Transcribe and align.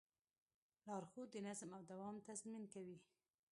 لارښود 0.87 1.29
د 1.31 1.35
نظم 1.47 1.69
او 1.77 1.83
دوام 1.91 2.15
تضمین 2.27 2.63
کوي. 2.73 2.97